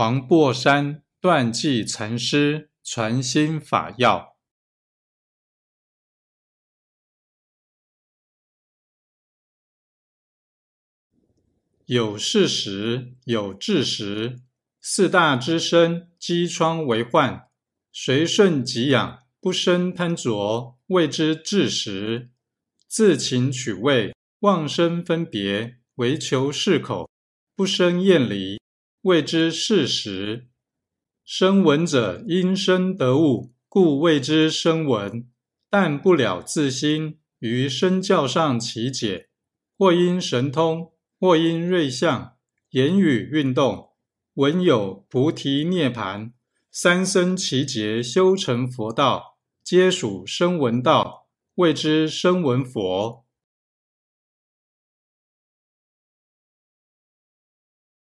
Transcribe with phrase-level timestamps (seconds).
[0.00, 4.34] 黄檗山断际禅师传心法要：
[11.84, 14.40] 有事实，有智实。
[14.80, 17.50] 四大之身，积疮为患，
[17.92, 22.30] 随顺即养，不生贪着，谓之智实。
[22.88, 27.10] 自情取味，妄生分别，唯求适口，
[27.54, 28.59] 不生厌离。
[29.02, 30.48] 谓之事实。
[31.24, 35.26] 生闻者因生得物，故谓之生闻。
[35.70, 39.30] 但不了自心，于身教上奇解，
[39.78, 42.36] 或因神通，或因瑞相，
[42.70, 43.92] 言语运动，
[44.34, 46.34] 闻有菩提涅盘，
[46.70, 53.24] 三生其劫修成佛道，皆属声闻道，谓之声闻佛。